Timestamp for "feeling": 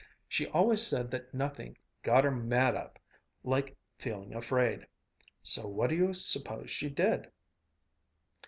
3.99-4.33